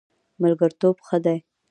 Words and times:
ملګرتوب 0.41 0.95
ښه 1.07 1.17
دی. 1.25 1.37